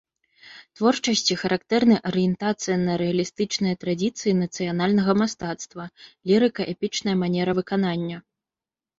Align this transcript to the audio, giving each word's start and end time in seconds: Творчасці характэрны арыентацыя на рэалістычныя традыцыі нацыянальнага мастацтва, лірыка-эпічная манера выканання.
Творчасці 0.79 1.33
характэрны 1.41 1.95
арыентацыя 2.09 2.77
на 2.85 2.93
рэалістычныя 3.01 3.75
традыцыі 3.83 4.33
нацыянальнага 4.43 5.11
мастацтва, 5.21 5.83
лірыка-эпічная 6.31 7.15
манера 7.25 7.51
выканання. 7.61 8.17